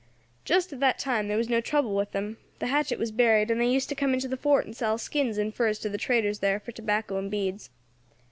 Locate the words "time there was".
0.97-1.47